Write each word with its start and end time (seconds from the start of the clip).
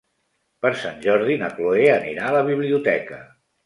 Per 0.65 0.71
Sant 0.85 0.97
Jordi 1.05 1.37
na 1.43 1.51
Chloé 1.59 1.87
anirà 2.01 2.29
a 2.33 2.37
la 2.41 2.45
biblioteca. 2.53 3.27